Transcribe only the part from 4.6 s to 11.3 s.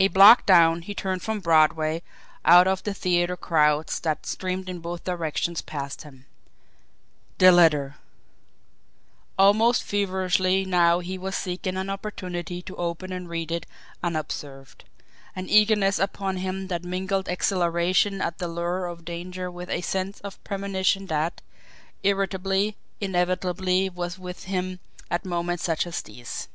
in both directions past him. The letter! Almost feverishly now he